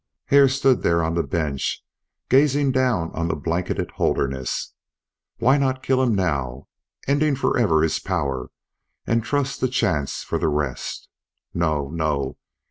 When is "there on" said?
0.81-1.13